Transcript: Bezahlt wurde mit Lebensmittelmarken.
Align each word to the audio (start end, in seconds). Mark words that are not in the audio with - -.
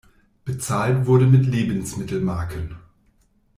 Bezahlt 0.45 1.05
wurde 1.05 1.27
mit 1.27 1.45
Lebensmittelmarken. 1.45 2.75